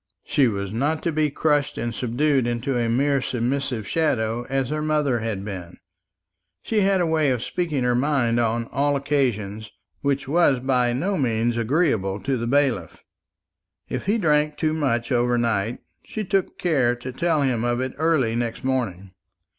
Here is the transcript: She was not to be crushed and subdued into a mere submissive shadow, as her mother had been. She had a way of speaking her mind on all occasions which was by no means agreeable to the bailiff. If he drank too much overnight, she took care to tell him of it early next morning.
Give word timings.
She 0.23 0.47
was 0.47 0.73
not 0.73 1.03
to 1.03 1.11
be 1.11 1.29
crushed 1.29 1.77
and 1.77 1.93
subdued 1.93 2.47
into 2.47 2.75
a 2.75 2.89
mere 2.89 3.21
submissive 3.21 3.87
shadow, 3.87 4.47
as 4.49 4.69
her 4.69 4.81
mother 4.81 5.19
had 5.19 5.45
been. 5.45 5.77
She 6.63 6.79
had 6.81 7.01
a 7.01 7.05
way 7.05 7.29
of 7.29 7.43
speaking 7.43 7.83
her 7.83 7.93
mind 7.93 8.39
on 8.39 8.67
all 8.71 8.95
occasions 8.95 9.69
which 10.01 10.27
was 10.27 10.59
by 10.59 10.91
no 10.93 11.19
means 11.19 11.55
agreeable 11.55 12.19
to 12.21 12.35
the 12.35 12.47
bailiff. 12.47 13.03
If 13.89 14.07
he 14.07 14.17
drank 14.17 14.57
too 14.57 14.73
much 14.73 15.11
overnight, 15.11 15.83
she 16.03 16.23
took 16.23 16.57
care 16.57 16.95
to 16.95 17.11
tell 17.11 17.43
him 17.43 17.63
of 17.63 17.79
it 17.79 17.93
early 17.99 18.33
next 18.35 18.63
morning. 18.63 19.11